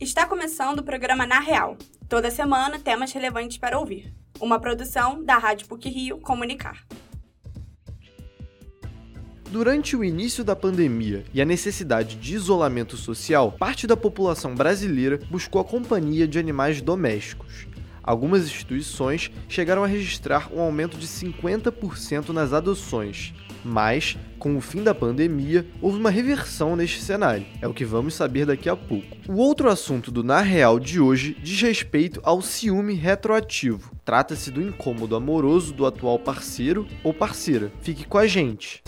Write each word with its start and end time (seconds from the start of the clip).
Está 0.00 0.24
começando 0.24 0.78
o 0.78 0.82
programa 0.82 1.26
Na 1.26 1.40
Real. 1.40 1.76
Toda 2.08 2.30
semana, 2.30 2.78
temas 2.78 3.12
relevantes 3.12 3.58
para 3.58 3.78
ouvir. 3.78 4.14
Uma 4.40 4.58
produção 4.58 5.22
da 5.22 5.36
Rádio 5.36 5.68
PUC 5.68 5.90
Rio 5.90 6.18
Comunicar. 6.18 6.86
Durante 9.50 9.94
o 9.94 10.02
início 10.02 10.42
da 10.42 10.56
pandemia 10.56 11.22
e 11.34 11.42
a 11.42 11.44
necessidade 11.44 12.16
de 12.16 12.34
isolamento 12.34 12.96
social, 12.96 13.52
parte 13.52 13.86
da 13.86 13.94
população 13.94 14.54
brasileira 14.54 15.20
buscou 15.30 15.60
a 15.60 15.64
companhia 15.64 16.26
de 16.26 16.38
animais 16.38 16.80
domésticos. 16.80 17.66
Algumas 18.02 18.44
instituições 18.44 19.30
chegaram 19.48 19.84
a 19.84 19.86
registrar 19.86 20.50
um 20.52 20.60
aumento 20.60 20.96
de 20.96 21.06
50% 21.06 22.30
nas 22.30 22.52
adoções, 22.52 23.34
mas, 23.64 24.16
com 24.38 24.56
o 24.56 24.60
fim 24.60 24.82
da 24.82 24.94
pandemia, 24.94 25.66
houve 25.80 25.98
uma 25.98 26.10
reversão 26.10 26.74
neste 26.76 27.00
cenário. 27.00 27.46
É 27.60 27.68
o 27.68 27.74
que 27.74 27.84
vamos 27.84 28.14
saber 28.14 28.46
daqui 28.46 28.68
a 28.68 28.76
pouco. 28.76 29.16
O 29.28 29.36
outro 29.36 29.68
assunto 29.68 30.10
do 30.10 30.24
Na 30.24 30.40
Real 30.40 30.80
de 30.80 31.00
hoje 31.00 31.36
diz 31.42 31.60
respeito 31.60 32.20
ao 32.22 32.40
ciúme 32.40 32.94
retroativo. 32.94 33.92
Trata-se 34.04 34.50
do 34.50 34.62
incômodo 34.62 35.14
amoroso 35.14 35.72
do 35.72 35.86
atual 35.86 36.18
parceiro 36.18 36.86
ou 37.04 37.12
parceira. 37.12 37.70
Fique 37.82 38.04
com 38.06 38.18
a 38.18 38.26
gente. 38.26 38.82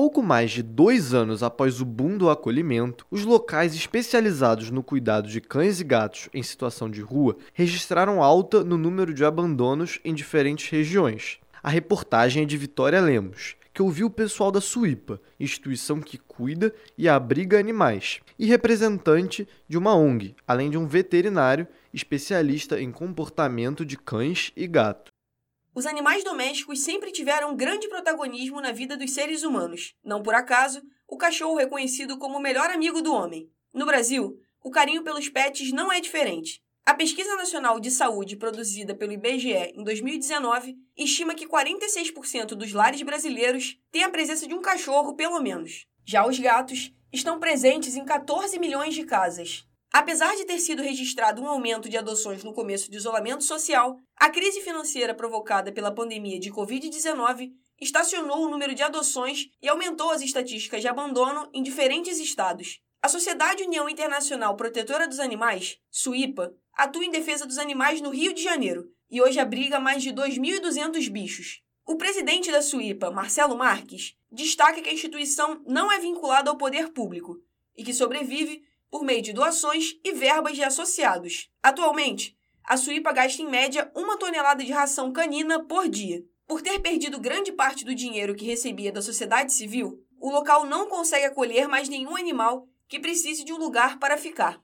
Pouco 0.00 0.22
mais 0.22 0.52
de 0.52 0.62
dois 0.62 1.12
anos 1.12 1.42
após 1.42 1.80
o 1.80 1.84
boom 1.84 2.16
do 2.16 2.30
acolhimento, 2.30 3.04
os 3.10 3.24
locais 3.24 3.74
especializados 3.74 4.70
no 4.70 4.80
cuidado 4.80 5.26
de 5.26 5.40
cães 5.40 5.80
e 5.80 5.84
gatos 5.84 6.28
em 6.32 6.40
situação 6.40 6.88
de 6.88 7.00
rua 7.00 7.36
registraram 7.52 8.22
alta 8.22 8.62
no 8.62 8.78
número 8.78 9.12
de 9.12 9.24
abandonos 9.24 9.98
em 10.04 10.14
diferentes 10.14 10.70
regiões. 10.70 11.40
A 11.60 11.68
reportagem 11.68 12.44
é 12.44 12.46
de 12.46 12.56
Vitória 12.56 13.00
Lemos, 13.00 13.56
que 13.74 13.82
ouviu 13.82 14.06
o 14.06 14.10
pessoal 14.10 14.52
da 14.52 14.60
SUIPA, 14.60 15.20
instituição 15.40 16.00
que 16.00 16.16
cuida 16.16 16.72
e 16.96 17.08
abriga 17.08 17.58
animais, 17.58 18.20
e 18.38 18.46
representante 18.46 19.48
de 19.68 19.76
uma 19.76 19.96
ONG, 19.96 20.36
além 20.46 20.70
de 20.70 20.78
um 20.78 20.86
veterinário 20.86 21.66
especialista 21.92 22.80
em 22.80 22.92
comportamento 22.92 23.84
de 23.84 23.96
cães 23.96 24.52
e 24.56 24.68
gatos. 24.68 25.17
Os 25.78 25.86
animais 25.86 26.24
domésticos 26.24 26.80
sempre 26.80 27.12
tiveram 27.12 27.54
grande 27.54 27.88
protagonismo 27.88 28.60
na 28.60 28.72
vida 28.72 28.96
dos 28.96 29.12
seres 29.12 29.44
humanos. 29.44 29.94
Não 30.02 30.20
por 30.20 30.34
acaso, 30.34 30.82
o 31.06 31.16
cachorro 31.16 31.60
é 31.60 31.66
conhecido 31.66 32.18
como 32.18 32.36
o 32.36 32.40
melhor 32.40 32.68
amigo 32.68 33.00
do 33.00 33.14
homem. 33.14 33.48
No 33.72 33.86
Brasil, 33.86 34.40
o 34.60 34.72
carinho 34.72 35.04
pelos 35.04 35.28
pets 35.28 35.70
não 35.70 35.92
é 35.92 36.00
diferente. 36.00 36.60
A 36.84 36.94
Pesquisa 36.94 37.36
Nacional 37.36 37.78
de 37.78 37.92
Saúde 37.92 38.34
produzida 38.34 38.92
pelo 38.92 39.12
IBGE 39.12 39.72
em 39.72 39.84
2019 39.84 40.76
estima 40.96 41.32
que 41.32 41.46
46% 41.46 42.56
dos 42.56 42.72
lares 42.72 43.02
brasileiros 43.02 43.78
têm 43.92 44.02
a 44.02 44.10
presença 44.10 44.48
de 44.48 44.54
um 44.54 44.60
cachorro, 44.60 45.14
pelo 45.14 45.40
menos. 45.40 45.86
Já 46.04 46.26
os 46.26 46.40
gatos 46.40 46.92
estão 47.12 47.38
presentes 47.38 47.94
em 47.94 48.04
14 48.04 48.58
milhões 48.58 48.96
de 48.96 49.04
casas. 49.04 49.64
Apesar 49.92 50.36
de 50.36 50.44
ter 50.44 50.58
sido 50.58 50.82
registrado 50.82 51.40
um 51.40 51.48
aumento 51.48 51.88
de 51.88 51.96
adoções 51.96 52.44
no 52.44 52.52
começo 52.52 52.90
do 52.90 52.96
isolamento 52.96 53.42
social, 53.42 53.98
a 54.16 54.28
crise 54.28 54.60
financeira 54.60 55.14
provocada 55.14 55.72
pela 55.72 55.94
pandemia 55.94 56.38
de 56.38 56.50
Covid-19 56.50 57.50
estacionou 57.80 58.44
o 58.44 58.50
número 58.50 58.74
de 58.74 58.82
adoções 58.82 59.48
e 59.62 59.68
aumentou 59.68 60.10
as 60.10 60.20
estatísticas 60.20 60.82
de 60.82 60.88
abandono 60.88 61.48
em 61.54 61.62
diferentes 61.62 62.18
estados. 62.18 62.80
A 63.00 63.08
Sociedade 63.08 63.62
União 63.62 63.88
Internacional 63.88 64.56
Protetora 64.56 65.06
dos 65.06 65.20
Animais, 65.20 65.78
SUIPA, 65.90 66.52
atua 66.74 67.04
em 67.04 67.10
defesa 67.10 67.46
dos 67.46 67.56
animais 67.56 68.00
no 68.00 68.10
Rio 68.10 68.34
de 68.34 68.42
Janeiro 68.42 68.90
e 69.10 69.22
hoje 69.22 69.40
abriga 69.40 69.80
mais 69.80 70.02
de 70.02 70.12
2.200 70.12 71.08
bichos. 71.08 71.62
O 71.86 71.96
presidente 71.96 72.52
da 72.52 72.60
SUIPA, 72.60 73.10
Marcelo 73.10 73.56
Marques, 73.56 74.14
destaca 74.30 74.82
que 74.82 74.90
a 74.90 74.92
instituição 74.92 75.62
não 75.66 75.90
é 75.90 75.98
vinculada 75.98 76.50
ao 76.50 76.58
poder 76.58 76.92
público 76.92 77.40
e 77.76 77.82
que 77.82 77.94
sobrevive 77.94 78.62
por 78.90 79.04
meio 79.04 79.22
de 79.22 79.32
doações 79.32 79.94
e 80.04 80.12
verbas 80.12 80.54
de 80.54 80.62
associados. 80.62 81.50
Atualmente, 81.62 82.36
a 82.64 82.76
Suípa 82.76 83.12
gasta 83.12 83.40
em 83.42 83.48
média 83.48 83.90
uma 83.94 84.18
tonelada 84.18 84.62
de 84.62 84.72
ração 84.72 85.12
canina 85.12 85.64
por 85.64 85.88
dia. 85.88 86.22
Por 86.46 86.62
ter 86.62 86.78
perdido 86.80 87.20
grande 87.20 87.52
parte 87.52 87.84
do 87.84 87.94
dinheiro 87.94 88.34
que 88.34 88.44
recebia 88.44 88.92
da 88.92 89.02
sociedade 89.02 89.52
civil, 89.52 90.02
o 90.20 90.30
local 90.30 90.66
não 90.66 90.88
consegue 90.88 91.26
acolher 91.26 91.68
mais 91.68 91.88
nenhum 91.88 92.16
animal 92.16 92.66
que 92.88 92.98
precise 92.98 93.44
de 93.44 93.52
um 93.52 93.58
lugar 93.58 93.98
para 93.98 94.16
ficar. 94.16 94.58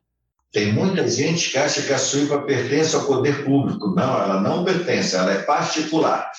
Tem 0.51 0.73
muita 0.73 1.07
gente 1.09 1.51
que 1.51 1.59
acha 1.59 1.83
que 1.83 1.93
a 1.93 1.99
Suípa 1.99 2.41
pertence 2.43 2.95
ao 2.95 3.07
poder 3.07 3.45
público. 3.45 3.89
Não, 3.95 4.23
ela 4.23 4.41
não 4.41 4.65
pertence, 4.65 5.17
ela 5.17 5.33
é 5.33 5.43
particular. 5.43 6.31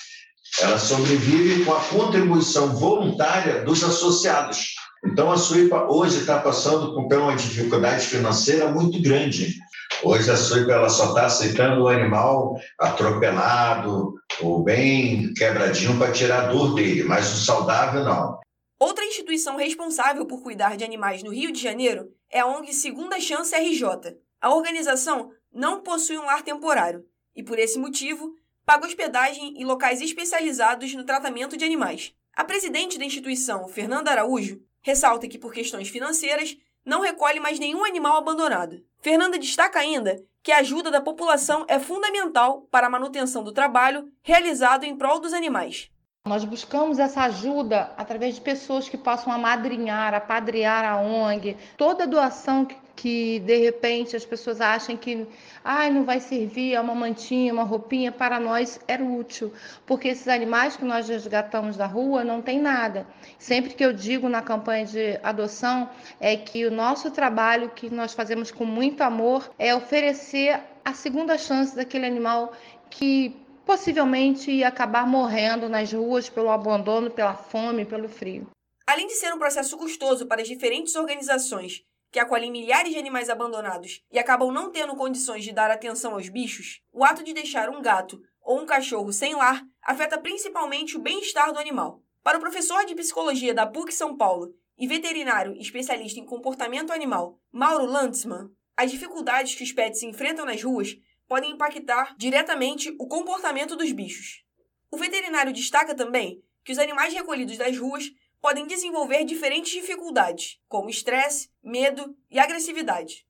Ela 0.60 0.78
sobrevive 0.78 1.64
com 1.64 1.74
a 1.74 1.80
contribuição 1.80 2.74
voluntária 2.74 3.62
dos 3.62 3.84
associados. 3.84 4.74
Então, 5.06 5.30
a 5.30 5.36
Suípa 5.36 5.86
hoje 5.88 6.18
está 6.18 6.40
passando 6.40 6.92
por 6.92 7.18
uma 7.18 7.36
dificuldade 7.36 8.06
financeira 8.06 8.70
muito 8.70 9.00
grande. 9.00 9.54
Hoje, 10.02 10.30
a 10.30 10.36
Suípa 10.36 10.72
ela 10.72 10.88
só 10.88 11.08
está 11.08 11.26
aceitando 11.26 11.84
o 11.84 11.88
animal 11.88 12.58
atropelado 12.78 14.14
ou 14.42 14.62
bem 14.62 15.32
quebradinho 15.34 15.96
para 15.96 16.12
tirar 16.12 16.44
a 16.44 16.46
dor 16.48 16.74
dele, 16.74 17.04
mas 17.04 17.32
o 17.32 17.44
saudável 17.44 18.04
não. 18.04 18.38
Outra 18.78 19.04
instituição 19.04 19.56
responsável 19.56 20.26
por 20.26 20.42
cuidar 20.42 20.76
de 20.76 20.84
animais 20.84 21.22
no 21.22 21.32
Rio 21.32 21.50
de 21.50 21.62
Janeiro 21.62 22.08
é 22.30 22.40
a 22.40 22.46
ONG 22.46 22.74
Segunda 22.74 23.18
Chance 23.20 23.54
RJ. 23.54 24.18
A 24.40 24.54
organização 24.54 25.30
não 25.52 25.80
possui 25.80 26.18
um 26.18 26.26
lar 26.26 26.42
temporário 26.42 27.04
e, 27.34 27.42
por 27.42 27.58
esse 27.58 27.78
motivo, 27.78 28.34
paga 28.66 28.86
hospedagem 28.86 29.54
em 29.56 29.64
locais 29.64 30.02
especializados 30.02 30.92
no 30.94 31.04
tratamento 31.04 31.56
de 31.56 31.64
animais. 31.64 32.12
A 32.36 32.44
presidente 32.44 32.98
da 32.98 33.04
instituição, 33.04 33.66
Fernanda 33.66 34.10
Araújo, 34.10 34.60
ressalta 34.86 35.26
que, 35.26 35.36
por 35.36 35.52
questões 35.52 35.88
financeiras, 35.88 36.56
não 36.84 37.00
recolhe 37.00 37.40
mais 37.40 37.58
nenhum 37.58 37.84
animal 37.84 38.18
abandonado. 38.18 38.80
Fernanda 39.00 39.36
destaca 39.36 39.80
ainda 39.80 40.22
que 40.44 40.52
a 40.52 40.58
ajuda 40.58 40.92
da 40.92 41.00
população 41.00 41.66
é 41.66 41.80
fundamental 41.80 42.68
para 42.70 42.86
a 42.86 42.90
manutenção 42.90 43.42
do 43.42 43.50
trabalho 43.50 44.08
realizado 44.22 44.84
em 44.84 44.96
prol 44.96 45.18
dos 45.18 45.32
animais. 45.32 45.90
Nós 46.24 46.44
buscamos 46.44 47.00
essa 47.00 47.22
ajuda 47.22 47.92
através 47.96 48.36
de 48.36 48.40
pessoas 48.40 48.88
que 48.88 48.96
possam 48.96 49.32
amadrinhar, 49.32 50.14
apadrear 50.14 50.84
a 50.84 51.00
ONG. 51.00 51.56
Toda 51.76 52.06
doação 52.06 52.64
que, 52.64 52.76
que 52.96 53.38
de 53.40 53.56
repente 53.58 54.16
as 54.16 54.24
pessoas 54.24 54.60
acham 54.60 54.96
que 54.96 55.26
ah, 55.62 55.88
não 55.90 56.04
vai 56.04 56.18
servir, 56.18 56.74
é 56.74 56.80
uma 56.80 56.94
mantinha, 56.94 57.52
uma 57.52 57.62
roupinha, 57.62 58.10
para 58.10 58.40
nós 58.40 58.80
é 58.88 58.96
útil, 58.96 59.52
porque 59.84 60.08
esses 60.08 60.26
animais 60.26 60.76
que 60.76 60.84
nós 60.84 61.08
resgatamos 61.08 61.76
da 61.76 61.86
rua 61.86 62.24
não 62.24 62.40
tem 62.40 62.58
nada. 62.58 63.06
Sempre 63.38 63.74
que 63.74 63.84
eu 63.84 63.92
digo 63.92 64.28
na 64.28 64.40
campanha 64.40 64.86
de 64.86 65.20
adoção 65.22 65.90
é 66.18 66.36
que 66.36 66.64
o 66.64 66.70
nosso 66.70 67.10
trabalho 67.10 67.70
que 67.70 67.90
nós 67.90 68.14
fazemos 68.14 68.50
com 68.50 68.64
muito 68.64 69.02
amor 69.02 69.50
é 69.58 69.74
oferecer 69.74 70.58
a 70.82 70.94
segunda 70.94 71.36
chance 71.36 71.76
daquele 71.76 72.06
animal 72.06 72.52
que 72.88 73.36
possivelmente 73.66 74.50
ia 74.50 74.68
acabar 74.68 75.06
morrendo 75.06 75.68
nas 75.68 75.92
ruas 75.92 76.28
pelo 76.28 76.50
abandono, 76.50 77.10
pela 77.10 77.34
fome, 77.34 77.84
pelo 77.84 78.08
frio. 78.08 78.48
Além 78.86 79.08
de 79.08 79.14
ser 79.14 79.34
um 79.34 79.38
processo 79.38 79.76
custoso 79.76 80.26
para 80.26 80.40
as 80.40 80.48
diferentes 80.48 80.94
organizações 80.94 81.84
que 82.10 82.18
acolhem 82.18 82.50
milhares 82.50 82.92
de 82.92 82.98
animais 82.98 83.28
abandonados 83.28 84.02
e 84.10 84.18
acabam 84.18 84.52
não 84.52 84.70
tendo 84.70 84.96
condições 84.96 85.44
de 85.44 85.52
dar 85.52 85.70
atenção 85.70 86.14
aos 86.14 86.28
bichos, 86.28 86.80
o 86.92 87.04
ato 87.04 87.22
de 87.22 87.32
deixar 87.32 87.68
um 87.68 87.82
gato 87.82 88.20
ou 88.40 88.60
um 88.60 88.66
cachorro 88.66 89.12
sem 89.12 89.34
lar 89.34 89.62
afeta 89.82 90.18
principalmente 90.18 90.96
o 90.96 91.00
bem-estar 91.00 91.52
do 91.52 91.58
animal. 91.58 92.02
Para 92.22 92.38
o 92.38 92.40
professor 92.40 92.84
de 92.84 92.94
psicologia 92.94 93.54
da 93.54 93.66
PUC 93.66 93.92
São 93.92 94.16
Paulo 94.16 94.54
e 94.78 94.86
veterinário 94.86 95.56
especialista 95.58 96.20
em 96.20 96.24
comportamento 96.24 96.92
animal, 96.92 97.38
Mauro 97.52 97.86
Lantzmann, 97.86 98.50
as 98.76 98.90
dificuldades 98.90 99.54
que 99.54 99.64
os 99.64 99.72
pets 99.72 100.02
enfrentam 100.02 100.44
nas 100.44 100.62
ruas 100.62 100.96
podem 101.28 101.52
impactar 101.52 102.14
diretamente 102.16 102.94
o 102.98 103.06
comportamento 103.06 103.74
dos 103.74 103.90
bichos. 103.92 104.44
O 104.90 104.96
veterinário 104.96 105.52
destaca 105.52 105.94
também 105.94 106.42
que 106.64 106.72
os 106.72 106.78
animais 106.78 107.14
recolhidos 107.14 107.56
das 107.56 107.76
ruas 107.76 108.10
podem 108.40 108.66
desenvolver 108.66 109.24
diferentes 109.24 109.72
dificuldades, 109.72 110.58
como 110.68 110.88
estresse, 110.88 111.48
medo 111.62 112.14
e 112.30 112.38
agressividade. 112.38 113.26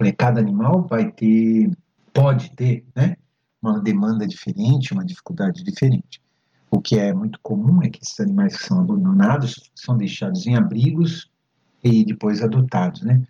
É, 0.00 0.12
cada 0.12 0.40
animal 0.40 0.86
vai 0.88 1.10
ter, 1.12 1.70
pode 2.12 2.50
ter, 2.56 2.84
né, 2.94 3.16
uma 3.60 3.80
demanda 3.80 4.26
diferente, 4.26 4.92
uma 4.92 5.04
dificuldade 5.04 5.62
diferente. 5.62 6.20
O 6.70 6.80
que 6.80 6.98
é 6.98 7.12
muito 7.12 7.38
comum 7.42 7.82
é 7.82 7.90
que 7.90 8.00
esses 8.02 8.18
animais 8.18 8.56
que 8.56 8.64
são 8.64 8.80
abandonados 8.80 9.70
são 9.74 9.96
deixados 9.96 10.46
em 10.46 10.56
abrigos 10.56 11.30
e 11.84 12.04
depois 12.04 12.42
adotados, 12.42 13.02
né? 13.02 13.22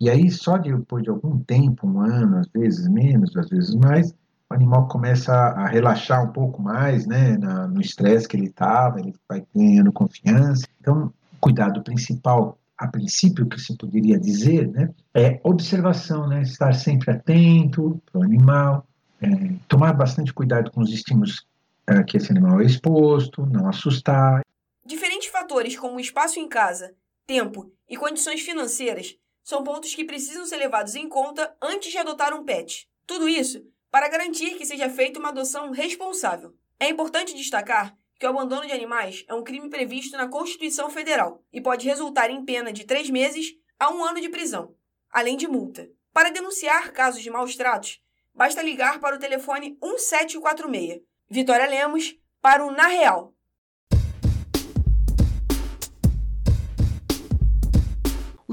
E 0.00 0.10
aí, 0.10 0.30
só 0.30 0.58
depois 0.58 1.02
de 1.02 1.10
algum 1.10 1.38
tempo, 1.38 1.86
um 1.86 2.00
ano, 2.00 2.38
às 2.38 2.48
vezes 2.48 2.88
menos, 2.88 3.36
às 3.36 3.48
vezes 3.48 3.74
mais, 3.74 4.14
o 4.54 4.56
animal 4.56 4.86
começa 4.86 5.32
a 5.32 5.66
relaxar 5.66 6.24
um 6.24 6.32
pouco 6.32 6.62
mais, 6.62 7.06
né, 7.06 7.36
no 7.36 7.80
estresse 7.80 8.28
que 8.28 8.36
ele 8.36 8.46
estava, 8.46 9.00
ele 9.00 9.12
vai 9.28 9.44
ganhando 9.52 9.92
confiança. 9.92 10.64
Então, 10.80 11.12
o 11.32 11.40
cuidado 11.40 11.82
principal, 11.82 12.56
a 12.78 12.86
princípio, 12.86 13.48
que 13.48 13.60
se 13.60 13.76
poderia 13.76 14.18
dizer, 14.18 14.68
né, 14.68 14.90
é 15.12 15.40
observação, 15.42 16.28
né, 16.28 16.42
estar 16.42 16.72
sempre 16.72 17.10
atento 17.10 18.00
para 18.10 18.20
o 18.20 18.22
animal, 18.22 18.86
é, 19.20 19.26
tomar 19.66 19.92
bastante 19.92 20.32
cuidado 20.32 20.70
com 20.70 20.82
os 20.82 20.92
estímulos 20.92 21.44
é, 21.88 22.02
que 22.04 22.16
esse 22.16 22.30
animal 22.30 22.60
é 22.60 22.64
exposto, 22.64 23.44
não 23.46 23.68
assustar. 23.68 24.42
Diferentes 24.86 25.28
fatores, 25.28 25.76
como 25.76 25.98
espaço 25.98 26.38
em 26.38 26.48
casa 26.48 26.94
tempo 27.26 27.72
e 27.88 27.96
condições 27.96 28.42
financeiras 28.42 29.16
são 29.42 29.64
pontos 29.64 29.94
que 29.94 30.04
precisam 30.04 30.46
ser 30.46 30.58
levados 30.58 30.94
em 30.94 31.08
conta 31.08 31.54
antes 31.60 31.90
de 31.90 31.98
adotar 31.98 32.32
um 32.34 32.44
pet. 32.44 32.86
Tudo 33.06 33.28
isso 33.28 33.62
para 33.94 34.08
garantir 34.08 34.56
que 34.56 34.66
seja 34.66 34.90
feita 34.90 35.20
uma 35.20 35.28
adoção 35.28 35.70
responsável. 35.70 36.52
É 36.80 36.88
importante 36.88 37.32
destacar 37.32 37.96
que 38.18 38.26
o 38.26 38.28
abandono 38.28 38.66
de 38.66 38.72
animais 38.72 39.24
é 39.28 39.34
um 39.34 39.44
crime 39.44 39.70
previsto 39.70 40.16
na 40.16 40.26
Constituição 40.26 40.90
Federal 40.90 41.44
e 41.52 41.60
pode 41.60 41.86
resultar 41.86 42.28
em 42.28 42.44
pena 42.44 42.72
de 42.72 42.84
três 42.84 43.08
meses 43.08 43.54
a 43.78 43.92
um 43.94 44.02
ano 44.02 44.20
de 44.20 44.28
prisão, 44.28 44.74
além 45.12 45.36
de 45.36 45.46
multa. 45.46 45.88
Para 46.12 46.30
denunciar 46.30 46.90
casos 46.90 47.22
de 47.22 47.30
maus 47.30 47.54
tratos, 47.54 48.02
basta 48.34 48.60
ligar 48.64 48.98
para 48.98 49.14
o 49.14 49.18
telefone 49.20 49.78
1746. 49.80 51.00
Vitória 51.30 51.68
Lemos, 51.68 52.16
para 52.42 52.66
o 52.66 52.72
Na 52.72 52.88
Real. 52.88 53.32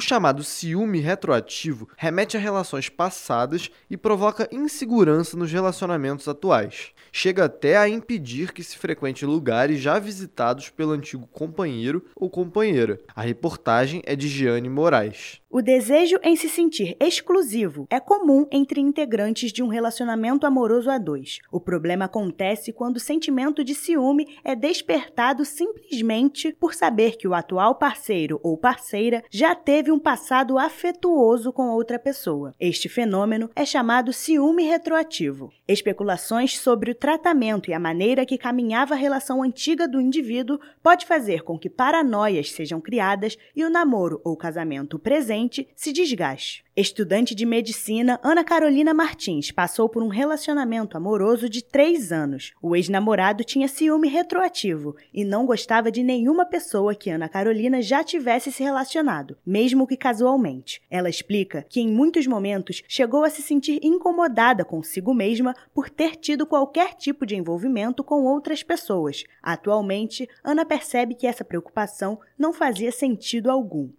O 0.02 0.04
chamado 0.04 0.44
ciúme 0.44 1.00
retroativo 1.00 1.88
remete 1.96 2.36
a 2.36 2.40
relações 2.40 2.90
passadas 2.90 3.70
e 3.88 3.96
provoca 3.96 4.50
insegurança 4.52 5.38
nos 5.38 5.52
relacionamentos 5.52 6.28
atuais. 6.28 6.92
Chega 7.12 7.46
até 7.46 7.78
a 7.78 7.88
impedir 7.88 8.52
que 8.52 8.64
se 8.64 8.80
frequente 8.80 9.28
lugares 9.28 9.80
já 9.80 10.00
visitados 10.00 10.72
pelo 10.72 10.94
antigo 10.94 11.28
companheiro 11.28 12.04
ou 12.16 12.32
companheira. 12.32 13.00
A 13.16 13.22
reportagem 13.22 14.02
é 14.04 14.16
de 14.16 14.28
Giane 14.28 14.70
Moraes. 14.70 15.40
O 15.54 15.62
desejo 15.62 16.18
em 16.24 16.34
se 16.38 16.48
sentir 16.48 16.96
exclusivo 16.98 17.86
é 17.90 18.00
comum 18.00 18.48
entre 18.50 18.80
integrantes 18.80 19.52
de 19.52 19.62
um 19.62 19.68
relacionamento 19.68 20.48
amoroso 20.48 20.90
a 20.90 20.98
dois. 20.98 21.40
O 21.52 21.60
problema 21.60 22.06
acontece 22.06 22.72
quando 22.72 22.96
o 22.96 23.02
sentimento 23.02 23.62
de 23.62 23.76
ciúme 23.76 24.38
é 24.46 24.56
despertado 24.56 25.44
simplesmente 25.44 26.56
por 26.58 26.74
saber 26.74 27.18
que 27.18 27.28
o 27.28 27.34
atual 27.34 27.76
parceiro 27.76 28.40
ou 28.42 28.58
parceira 28.58 29.22
já 29.30 29.54
teve 29.54 29.91
um 29.92 30.00
passado 30.00 30.58
afetuoso 30.58 31.52
com 31.52 31.70
outra 31.70 32.00
pessoa. 32.00 32.54
Este 32.60 32.88
fenômeno 32.88 33.50
é 33.56 33.66
chamado 33.66 34.14
ciúme 34.14 34.64
retroativo. 34.64 35.52
Especulações 35.68 36.58
sobre 36.58 36.92
o 36.92 36.96
tratamento 36.96 37.70
e 37.70 37.74
a 37.74 37.80
maneira 37.80 38.26
que 38.26 38.38
caminhava 38.38 38.94
a 38.94 38.98
relação 38.98 39.44
antiga 39.44 39.88
do 39.88 40.00
indivíduo 40.00 40.60
pode 40.82 41.06
fazer 41.06 41.44
com 41.44 41.60
que 41.60 41.70
paranoias 41.70 42.52
sejam 42.52 42.80
criadas 42.80 43.38
e 43.56 43.64
o 43.64 43.70
namoro 43.70 44.22
ou 44.24 44.38
casamento 44.38 44.98
presente 44.98 45.68
se 45.76 45.92
desgaste. 45.92 46.64
Estudante 46.74 47.36
de 47.36 47.46
medicina, 47.46 48.18
Ana 48.24 48.46
Carolina 48.46 48.94
Martins 48.94 49.52
passou 49.52 49.90
por 49.90 50.02
um 50.02 50.08
relacionamento 50.08 50.96
amoroso 50.96 51.50
de 51.50 51.62
três 51.62 52.14
anos. 52.14 52.54
O 52.62 52.78
ex-namorado 52.78 53.44
tinha 53.44 53.68
ciúme 53.68 54.08
retroativo 54.08 54.96
e 55.14 55.26
não 55.26 55.46
gostava 55.46 55.92
de 55.92 56.02
nenhuma 56.02 56.46
pessoa 56.46 56.96
que 56.96 57.10
Ana 57.10 57.28
Carolina 57.28 57.82
já 57.82 58.06
tivesse 58.06 58.54
se 58.54 58.64
relacionado, 58.64 59.38
mesmo 59.46 59.86
que 59.86 59.98
casualmente. 59.98 60.82
Ela 60.90 61.10
explica 61.10 61.66
que 61.68 61.82
em 61.82 61.90
muitos 61.90 62.26
momentos 62.26 62.82
chegou 62.88 63.26
a 63.26 63.30
se 63.30 63.42
sentir 63.42 63.82
incomodada 63.84 64.64
consigo 64.64 65.14
mesma 65.14 65.54
por 65.74 65.90
ter 65.90 66.16
tido 66.16 66.46
qualquer 66.46 66.94
tipo 66.94 67.26
de 67.26 67.36
envolvimento 67.36 68.02
com 68.02 68.24
outras 68.24 68.64
pessoas. 68.64 69.26
Atualmente, 69.44 70.26
Ana 70.42 70.64
percebe 70.64 71.16
que 71.16 71.28
essa 71.28 71.44
preocupação 71.44 72.18
não 72.40 72.54
fazia 72.54 72.94
sentido 72.94 73.52
algum 73.52 73.90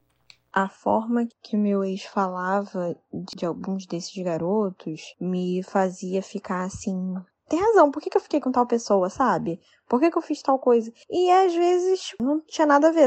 a 0.52 0.68
forma 0.68 1.26
que 1.42 1.56
meu 1.56 1.82
ex 1.82 2.04
falava 2.04 2.94
de 3.34 3.46
alguns 3.46 3.86
desses 3.86 4.22
garotos 4.22 5.14
me 5.18 5.62
fazia 5.62 6.22
ficar 6.22 6.64
assim. 6.64 7.14
Tem 7.48 7.60
razão, 7.60 7.90
por 7.90 8.02
que, 8.02 8.14
eu 8.14 8.20
fiquei 8.20 8.40
com 8.40 8.52
tal 8.52 8.66
pessoa, 8.66 9.08
sabe? 9.08 9.60
Por 9.88 9.98
que, 9.98 10.10
que 10.10 10.18
eu 10.18 10.22
fiz 10.22 10.42
tal 10.42 10.58
coisa? 10.58 10.92
E 11.10 11.30
às 11.30 11.54
vezes 11.54 12.14
não 12.20 12.40
tinha 12.40 12.66
nada 12.66 12.88
a 12.88 12.92
ver. 12.92 13.04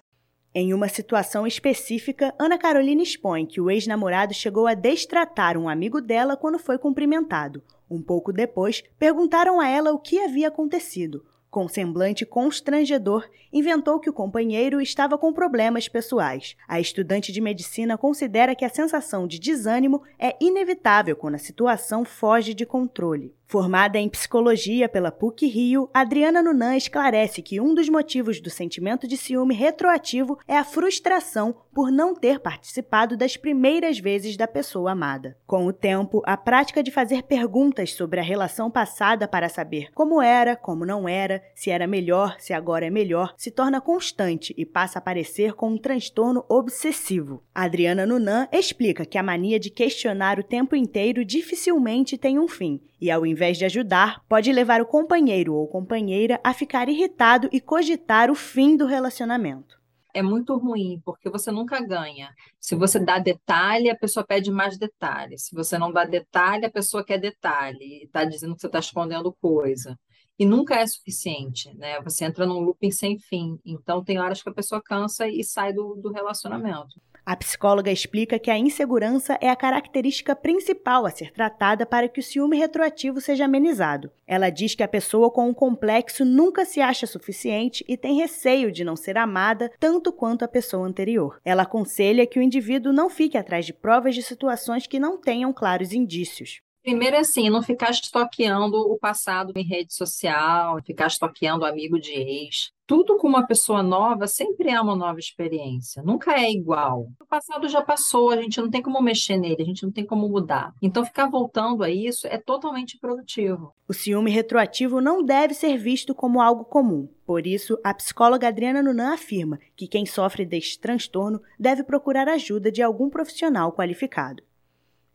Em 0.54 0.74
uma 0.74 0.88
situação 0.88 1.46
específica, 1.46 2.34
Ana 2.40 2.58
Carolina 2.58 3.04
expõe 3.04 3.46
que 3.46 3.60
o 3.60 3.70
ex-namorado 3.70 4.34
chegou 4.34 4.68
a 4.68 4.74
destratar 4.74 5.58
um 5.58 5.68
amigo 5.68 6.00
dela 6.00 6.38
quando 6.38 6.58
foi 6.58 6.78
cumprimentado. 6.78 7.62
Um 7.90 8.02
pouco 8.02 8.32
depois, 8.32 8.82
perguntaram 8.98 9.60
a 9.60 9.68
ela 9.68 9.92
o 9.92 10.00
que 10.00 10.20
havia 10.20 10.48
acontecido. 10.48 11.26
Com 11.56 11.70
semblante 11.70 12.26
constrangedor, 12.26 13.30
inventou 13.54 13.98
que 13.98 14.10
o 14.10 14.14
companheiro 14.14 14.82
estava 14.82 15.18
com 15.18 15.32
problemas 15.32 15.88
pessoais. 15.88 16.54
A 16.68 16.82
estudante 16.82 17.32
de 17.32 17.40
medicina 17.40 17.98
considera 17.98 18.54
que 18.54 18.66
a 18.66 18.70
sensação 18.70 19.26
de 19.26 19.40
desânimo 19.40 20.04
é 20.20 20.36
inevitável 20.42 21.16
quando 21.16 21.36
a 21.36 21.38
situação 21.38 22.04
foge 22.04 22.54
de 22.54 22.66
controle. 22.66 23.34
Formada 23.48 24.00
em 24.00 24.10
psicologia 24.10 24.90
pela 24.90 25.12
PUC 25.12 25.46
Rio, 25.46 25.88
Adriana 25.94 26.42
Nunan 26.42 26.76
esclarece 26.76 27.44
que 27.44 27.62
um 27.62 27.76
dos 27.76 27.88
motivos 27.88 28.42
do 28.42 28.50
sentimento 28.50 29.08
de 29.08 29.16
ciúme 29.16 29.54
retroativo 29.54 30.40
é 30.48 30.58
a 30.58 30.64
frustração 30.64 31.56
por 31.72 31.92
não 31.92 32.16
ter 32.16 32.40
participado 32.40 33.16
das 33.16 33.38
primeiras 33.38 34.00
vezes 34.00 34.36
da 34.36 34.48
pessoa 34.48 34.94
amada. 34.94 35.38
Com 35.46 35.68
o 35.68 35.74
tempo, 35.74 36.24
a 36.26 36.36
prática 36.36 36.82
de 36.82 36.90
fazer 36.90 37.24
perguntas 37.24 37.94
sobre 37.94 38.20
a 38.20 38.24
relação 38.24 38.72
passada 38.72 39.28
para 39.28 39.48
saber 39.48 39.92
como 39.94 40.22
era, 40.22 40.56
como 40.56 40.86
não 40.86 41.08
era, 41.08 41.44
se 41.54 41.70
era 41.70 41.86
melhor, 41.86 42.38
se 42.40 42.52
agora 42.52 42.88
é 42.88 42.90
melhor, 42.90 43.34
se 43.38 43.52
torna 43.52 43.80
constante 43.80 44.56
e 44.58 44.66
passa 44.66 44.98
a 44.98 45.02
aparecer 45.02 45.54
com 45.54 45.70
um 45.70 45.78
transtorno 45.78 46.44
obsessivo. 46.50 47.44
Adriana 47.54 48.06
Nunan 48.08 48.48
explica 48.52 49.06
que 49.06 49.18
a 49.18 49.24
mania 49.24 49.60
de 49.60 49.70
questionar 49.70 50.40
o 50.40 50.44
tempo 50.44 50.76
inteiro 50.76 51.24
dificilmente 51.24 52.18
tem 52.18 52.40
um 52.40 52.48
fim 52.48 52.82
e, 53.00 53.12
ao 53.12 53.26
invés 53.36 53.58
de 53.58 53.66
ajudar, 53.66 54.24
pode 54.30 54.52
levar 54.52 54.82
o 54.82 54.86
companheiro 54.86 55.54
ou 55.54 55.68
companheira 55.68 56.40
a 56.42 56.54
ficar 56.54 56.88
irritado 56.88 57.50
e 57.52 57.60
cogitar 57.60 58.32
o 58.32 58.36
fim 58.36 58.78
do 58.78 58.86
relacionamento. 58.86 59.76
É 60.14 60.22
muito 60.22 60.58
ruim, 60.58 61.02
porque 61.04 61.30
você 61.30 61.52
nunca 61.52 61.82
ganha. 61.82 62.34
Se 62.58 62.74
você 62.74 62.98
dá 62.98 63.20
detalhe, 63.20 63.90
a 63.90 63.98
pessoa 63.98 64.26
pede 64.26 64.50
mais 64.50 64.78
detalhe. 64.78 65.38
Se 65.38 65.54
você 65.54 65.78
não 65.78 65.92
dá 65.92 66.06
detalhe, 66.06 66.66
a 66.66 66.72
pessoa 66.72 67.04
quer 67.04 67.18
detalhe 67.18 67.84
e 67.84 68.06
está 68.06 68.24
dizendo 68.24 68.56
que 68.56 68.62
você 68.62 68.68
está 68.68 68.80
escondendo 68.80 69.36
coisa. 69.42 70.00
E 70.40 70.46
nunca 70.46 70.76
é 70.76 70.88
suficiente, 70.88 71.76
né? 71.76 72.02
Você 72.02 72.24
entra 72.24 72.46
num 72.46 72.62
looping 72.62 72.92
sem 72.92 73.20
fim. 73.20 73.60
Então, 73.66 74.02
tem 74.02 74.18
horas 74.18 74.42
que 74.42 74.50
a 74.50 74.54
pessoa 74.54 74.82
cansa 74.82 75.28
e 75.28 75.44
sai 75.44 75.74
do, 75.74 75.96
do 75.96 76.14
relacionamento. 76.14 76.96
A 77.26 77.36
psicóloga 77.36 77.92
explica 77.92 78.38
que 78.38 78.52
a 78.52 78.58
insegurança 78.58 79.36
é 79.42 79.50
a 79.50 79.56
característica 79.56 80.36
principal 80.36 81.08
a 81.08 81.10
ser 81.10 81.32
tratada 81.32 81.84
para 81.84 82.08
que 82.08 82.20
o 82.20 82.24
ciúme 82.24 82.56
retroativo 82.56 83.20
seja 83.20 83.46
amenizado. 83.46 84.12
Ela 84.28 84.52
diz 84.52 84.76
que 84.76 84.84
a 84.84 84.88
pessoa 84.88 85.32
com 85.32 85.50
um 85.50 85.54
complexo 85.54 86.24
nunca 86.24 86.66
se 86.66 86.82
acha 86.82 87.08
suficiente 87.08 87.84
e 87.88 87.98
tem 87.98 88.18
receio 88.18 88.72
de 88.72 88.84
não 88.84 88.96
ser 88.96 89.18
amada 89.18 89.72
tanto 89.80 90.14
quanto 90.14 90.46
a 90.46 90.48
pessoa 90.48 90.86
anterior. 90.86 91.40
Ela 91.44 91.64
aconselha 91.64 92.28
que 92.28 92.38
o 92.38 92.44
indivíduo 92.44 92.94
não 92.94 93.10
fique 93.10 93.40
atrás 93.40 93.66
de 93.66 93.74
provas 93.74 94.14
de 94.14 94.22
situações 94.22 94.86
que 94.86 95.00
não 95.00 95.20
tenham 95.20 95.52
claros 95.52 95.94
indícios. 95.94 96.62
Primeiro 96.86 97.16
é 97.16 97.20
assim, 97.22 97.50
não 97.50 97.64
ficar 97.64 97.90
estoqueando 97.90 98.78
o 98.78 98.96
passado 98.96 99.52
em 99.56 99.64
rede 99.64 99.92
social, 99.92 100.80
ficar 100.86 101.08
estoqueando 101.08 101.66
amigo 101.66 102.00
de 102.00 102.12
ex. 102.12 102.70
Tudo 102.86 103.18
com 103.18 103.28
uma 103.28 103.48
pessoa 103.48 103.82
nova 103.82 104.28
sempre 104.28 104.70
é 104.70 104.80
uma 104.80 104.96
nova 104.96 105.18
experiência, 105.18 106.04
nunca 106.04 106.40
é 106.40 106.52
igual. 106.52 107.08
O 107.20 107.26
passado 107.26 107.68
já 107.68 107.82
passou, 107.82 108.30
a 108.30 108.40
gente 108.40 108.62
não 108.62 108.70
tem 108.70 108.84
como 108.84 109.02
mexer 109.02 109.36
nele, 109.36 109.64
a 109.64 109.66
gente 109.66 109.82
não 109.82 109.92
tem 109.92 110.06
como 110.06 110.30
mudar. 110.30 110.76
Então, 110.80 111.04
ficar 111.04 111.28
voltando 111.28 111.84
a 111.84 111.90
isso 111.90 112.28
é 112.28 112.38
totalmente 112.38 113.00
produtivo. 113.00 113.74
O 113.90 113.94
ciúme 113.94 114.30
retroativo 114.30 115.02
não 115.02 115.24
deve 115.24 115.56
ser 115.56 115.78
visto 115.78 116.14
como 116.14 116.40
algo 116.40 116.66
comum. 116.66 117.10
Por 117.26 117.48
isso, 117.48 117.80
a 117.84 117.96
psicóloga 117.96 118.48
Adriana 118.48 118.84
Nunan 118.84 119.16
afirma 119.16 119.58
que 119.76 119.88
quem 119.88 120.06
sofre 120.06 120.46
deste 120.46 120.80
transtorno 120.80 121.42
deve 121.60 121.84
procurar 121.84 122.30
ajuda 122.30 122.72
de 122.72 122.84
algum 122.84 123.10
profissional 123.10 123.74
qualificado. 123.74 124.44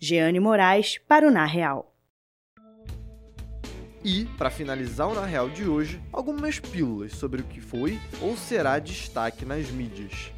Jeane 0.03 0.41
Moraes 0.41 0.97
para 0.97 1.29
o 1.29 1.31
Na 1.31 1.45
Real. 1.45 1.95
E, 4.03 4.25
para 4.39 4.49
finalizar 4.49 5.07
o 5.07 5.15
Na 5.15 5.27
Real 5.27 5.51
de 5.51 5.69
hoje, 5.69 6.01
algumas 6.11 6.59
pílulas 6.59 7.13
sobre 7.13 7.43
o 7.43 7.45
que 7.45 7.61
foi 7.61 8.01
ou 8.19 8.35
será 8.35 8.79
destaque 8.79 9.45
nas 9.45 9.71
mídias. 9.71 10.33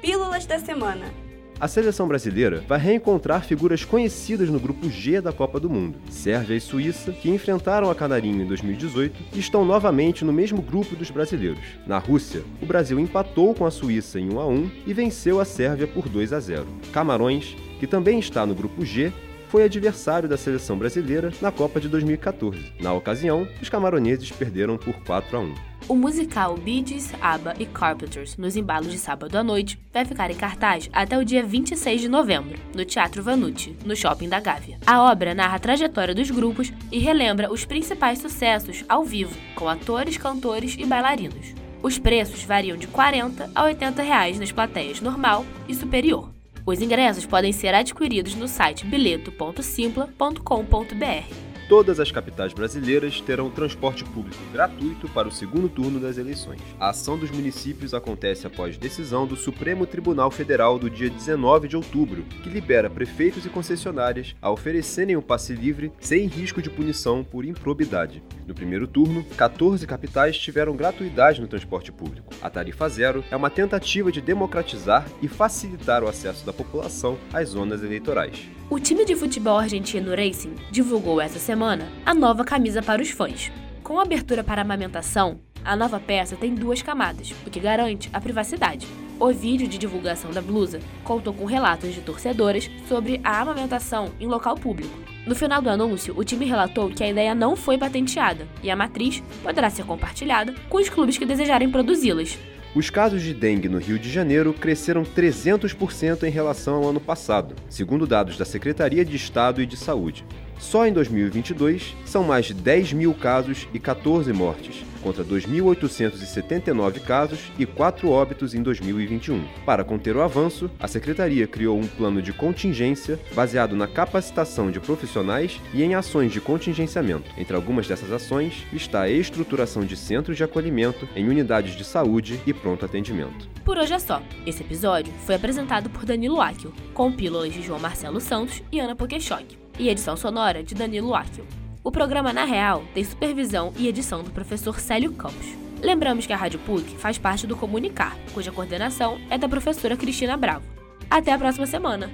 Pílulas 0.00 0.46
da 0.46 0.60
semana. 0.60 1.12
A 1.60 1.66
seleção 1.66 2.06
brasileira 2.06 2.62
vai 2.68 2.78
reencontrar 2.78 3.44
figuras 3.44 3.84
conhecidas 3.84 4.48
no 4.48 4.60
grupo 4.60 4.88
G 4.88 5.20
da 5.20 5.32
Copa 5.32 5.58
do 5.58 5.68
Mundo, 5.68 5.98
Sérvia 6.08 6.54
e 6.54 6.60
Suíça, 6.60 7.10
que 7.10 7.28
enfrentaram 7.28 7.90
a 7.90 7.96
Canarinho 7.96 8.42
em 8.42 8.46
2018 8.46 9.16
e 9.34 9.40
estão 9.40 9.64
novamente 9.64 10.24
no 10.24 10.32
mesmo 10.32 10.62
grupo 10.62 10.94
dos 10.94 11.10
brasileiros. 11.10 11.64
Na 11.84 11.98
Rússia, 11.98 12.44
o 12.62 12.66
Brasil 12.66 13.00
empatou 13.00 13.56
com 13.56 13.66
a 13.66 13.72
Suíça 13.72 14.20
em 14.20 14.32
1 14.32 14.38
a 14.38 14.46
1 14.46 14.70
e 14.86 14.94
venceu 14.94 15.40
a 15.40 15.44
Sérvia 15.44 15.88
por 15.88 16.08
2 16.08 16.32
a 16.32 16.38
0. 16.38 16.64
Camarões 16.92 17.56
que 17.80 17.88
também 17.88 18.20
está 18.20 18.46
no 18.46 18.54
grupo 18.54 18.84
G, 18.84 19.12
foi 19.48 19.64
adversário 19.64 20.28
da 20.28 20.36
seleção 20.36 20.76
brasileira 20.76 21.32
na 21.40 21.50
Copa 21.50 21.80
de 21.80 21.88
2014. 21.88 22.72
Na 22.80 22.92
ocasião, 22.92 23.48
os 23.62 23.68
camaroneses 23.68 24.30
perderam 24.30 24.76
por 24.76 24.94
4 25.04 25.36
a 25.36 25.40
1. 25.40 25.54
O 25.88 25.96
musical 25.96 26.56
Bee 26.58 26.84
Gees, 26.86 27.14
ABBA 27.18 27.54
e 27.58 27.64
Carpenters, 27.64 28.36
nos 28.36 28.56
embalos 28.56 28.92
de 28.92 28.98
sábado 28.98 29.38
à 29.38 29.42
noite, 29.42 29.78
vai 29.90 30.04
ficar 30.04 30.30
em 30.30 30.34
cartaz 30.34 30.90
até 30.92 31.16
o 31.16 31.24
dia 31.24 31.42
26 31.42 32.02
de 32.02 32.08
novembro, 32.08 32.58
no 32.76 32.84
Teatro 32.84 33.22
Vanucci, 33.22 33.74
no 33.86 33.96
Shopping 33.96 34.28
da 34.28 34.38
Gávea. 34.38 34.76
A 34.86 35.02
obra 35.10 35.34
narra 35.34 35.56
a 35.56 35.58
trajetória 35.58 36.14
dos 36.14 36.30
grupos 36.30 36.70
e 36.92 36.98
relembra 36.98 37.50
os 37.50 37.64
principais 37.64 38.18
sucessos 38.18 38.84
ao 38.86 39.02
vivo, 39.02 39.34
com 39.54 39.66
atores, 39.66 40.18
cantores 40.18 40.76
e 40.78 40.84
bailarinos. 40.84 41.54
Os 41.82 41.98
preços 41.98 42.42
variam 42.42 42.76
de 42.76 42.84
R$ 42.84 42.92
40 42.92 43.50
a 43.54 43.64
80 43.64 44.02
reais 44.02 44.38
nas 44.38 44.52
plateias 44.52 45.00
normal 45.00 45.46
e 45.66 45.74
superior. 45.74 46.28
Os 46.66 46.82
ingressos 46.82 47.24
podem 47.24 47.50
ser 47.50 47.74
adquiridos 47.74 48.34
no 48.34 48.46
site 48.46 48.84
bilheto.simpla.com.br. 48.84 51.47
Todas 51.68 52.00
as 52.00 52.10
capitais 52.10 52.54
brasileiras 52.54 53.20
terão 53.20 53.50
transporte 53.50 54.02
público 54.02 54.38
gratuito 54.50 55.06
para 55.10 55.28
o 55.28 55.30
segundo 55.30 55.68
turno 55.68 56.00
das 56.00 56.16
eleições. 56.16 56.62
A 56.80 56.88
ação 56.88 57.18
dos 57.18 57.30
municípios 57.30 57.92
acontece 57.92 58.46
após 58.46 58.78
decisão 58.78 59.26
do 59.26 59.36
Supremo 59.36 59.86
Tribunal 59.86 60.30
Federal 60.30 60.78
do 60.78 60.88
dia 60.88 61.10
19 61.10 61.68
de 61.68 61.76
outubro, 61.76 62.22
que 62.42 62.48
libera 62.48 62.88
prefeitos 62.88 63.44
e 63.44 63.50
concessionárias 63.50 64.34
a 64.40 64.50
oferecerem 64.50 65.14
o 65.16 65.20
passe 65.20 65.52
livre 65.52 65.92
sem 66.00 66.26
risco 66.26 66.62
de 66.62 66.70
punição 66.70 67.22
por 67.22 67.44
improbidade. 67.44 68.22
No 68.46 68.54
primeiro 68.54 68.86
turno, 68.86 69.22
14 69.36 69.86
capitais 69.86 70.38
tiveram 70.38 70.74
gratuidade 70.74 71.38
no 71.38 71.46
transporte 71.46 71.92
público. 71.92 72.32
A 72.40 72.48
tarifa 72.48 72.88
zero 72.88 73.22
é 73.30 73.36
uma 73.36 73.50
tentativa 73.50 74.10
de 74.10 74.22
democratizar 74.22 75.06
e 75.20 75.28
facilitar 75.28 76.02
o 76.02 76.08
acesso 76.08 76.46
da 76.46 76.52
população 76.52 77.18
às 77.30 77.50
zonas 77.50 77.82
eleitorais. 77.82 78.48
O 78.70 78.78
time 78.78 79.04
de 79.04 79.16
futebol 79.16 79.58
argentino 79.58 80.14
Racing 80.14 80.54
divulgou 80.70 81.22
essa 81.22 81.38
semana 81.38 81.57
a 82.06 82.14
nova 82.14 82.44
camisa 82.44 82.80
para 82.80 83.02
os 83.02 83.10
fãs. 83.10 83.50
Com 83.82 83.98
abertura 83.98 84.44
para 84.44 84.62
amamentação, 84.62 85.40
a 85.64 85.74
nova 85.74 85.98
peça 85.98 86.36
tem 86.36 86.54
duas 86.54 86.82
camadas, 86.82 87.34
o 87.44 87.50
que 87.50 87.58
garante 87.58 88.08
a 88.12 88.20
privacidade. 88.20 88.86
O 89.18 89.32
vídeo 89.32 89.66
de 89.66 89.76
divulgação 89.76 90.30
da 90.30 90.40
blusa 90.40 90.78
contou 91.02 91.34
com 91.34 91.44
relatos 91.44 91.92
de 91.92 92.00
torcedoras 92.00 92.70
sobre 92.86 93.20
a 93.24 93.40
amamentação 93.40 94.12
em 94.20 94.28
local 94.28 94.54
público. 94.54 94.96
No 95.26 95.34
final 95.34 95.60
do 95.60 95.68
anúncio, 95.68 96.14
o 96.16 96.22
time 96.22 96.46
relatou 96.46 96.90
que 96.90 97.02
a 97.02 97.08
ideia 97.08 97.34
não 97.34 97.56
foi 97.56 97.76
patenteada 97.76 98.46
e 98.62 98.70
a 98.70 98.76
matriz 98.76 99.20
poderá 99.42 99.68
ser 99.68 99.84
compartilhada 99.84 100.54
com 100.68 100.78
os 100.78 100.88
clubes 100.88 101.18
que 101.18 101.26
desejarem 101.26 101.70
produzi-las. 101.70 102.38
Os 102.74 102.90
casos 102.90 103.22
de 103.22 103.34
dengue 103.34 103.68
no 103.68 103.78
Rio 103.78 103.98
de 103.98 104.08
Janeiro 104.08 104.52
cresceram 104.54 105.02
300% 105.02 106.22
em 106.22 106.30
relação 106.30 106.76
ao 106.76 106.90
ano 106.90 107.00
passado, 107.00 107.56
segundo 107.68 108.06
dados 108.06 108.36
da 108.38 108.44
Secretaria 108.44 109.04
de 109.04 109.16
Estado 109.16 109.60
e 109.60 109.66
de 109.66 109.76
Saúde. 109.76 110.24
Só 110.58 110.86
em 110.86 110.92
2022, 110.92 111.94
são 112.04 112.24
mais 112.24 112.46
de 112.46 112.54
10 112.54 112.92
mil 112.92 113.14
casos 113.14 113.68
e 113.72 113.78
14 113.78 114.32
mortes, 114.32 114.84
contra 115.02 115.24
2.879 115.24 117.00
casos 117.00 117.52
e 117.58 117.64
4 117.64 118.10
óbitos 118.10 118.54
em 118.54 118.62
2021. 118.62 119.44
Para 119.64 119.84
conter 119.84 120.16
o 120.16 120.22
avanço, 120.22 120.68
a 120.78 120.88
Secretaria 120.88 121.46
criou 121.46 121.78
um 121.78 121.86
plano 121.86 122.20
de 122.20 122.32
contingência 122.32 123.18
baseado 123.34 123.76
na 123.76 123.86
capacitação 123.86 124.70
de 124.70 124.80
profissionais 124.80 125.60
e 125.72 125.82
em 125.82 125.94
ações 125.94 126.32
de 126.32 126.40
contingenciamento. 126.40 127.30
Entre 127.38 127.54
algumas 127.54 127.86
dessas 127.86 128.10
ações 128.10 128.66
está 128.72 129.02
a 129.02 129.10
estruturação 129.10 129.84
de 129.84 129.96
centros 129.96 130.36
de 130.36 130.44
acolhimento 130.44 131.08
em 131.14 131.28
unidades 131.28 131.76
de 131.76 131.84
saúde 131.84 132.40
e 132.46 132.52
pronto 132.52 132.84
atendimento. 132.84 133.48
Por 133.64 133.78
hoje 133.78 133.94
é 133.94 133.98
só. 133.98 134.22
Esse 134.44 134.62
episódio 134.62 135.12
foi 135.24 135.36
apresentado 135.36 135.88
por 135.90 136.04
Danilo 136.04 136.40
Akio, 136.40 136.72
com 136.92 137.12
pílulas 137.12 137.52
de 137.52 137.62
João 137.62 137.78
Marcelo 137.78 138.20
Santos 138.20 138.62
e 138.72 138.80
Ana 138.80 138.96
Pokeshock, 138.96 139.58
e 139.78 139.88
edição 139.88 140.16
sonora 140.16 140.62
de 140.62 140.74
Danilo 140.74 141.14
Akio. 141.14 141.46
O 141.84 141.90
programa 141.90 142.32
Na 142.32 142.44
Real 142.44 142.84
tem 142.92 143.04
supervisão 143.04 143.72
e 143.76 143.88
edição 143.88 144.22
do 144.22 144.30
professor 144.30 144.78
Célio 144.80 145.12
Campos. 145.12 145.46
Lembramos 145.80 146.26
que 146.26 146.32
a 146.32 146.36
Rádio 146.36 146.58
PUC 146.60 146.96
faz 146.96 147.18
parte 147.18 147.46
do 147.46 147.56
Comunicar, 147.56 148.16
cuja 148.34 148.50
coordenação 148.50 149.18
é 149.30 149.38
da 149.38 149.48
professora 149.48 149.96
Cristina 149.96 150.36
Bravo. 150.36 150.66
Até 151.08 151.32
a 151.32 151.38
próxima 151.38 151.66
semana! 151.66 152.10